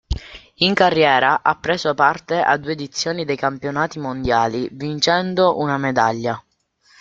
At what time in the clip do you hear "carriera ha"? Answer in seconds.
0.73-1.55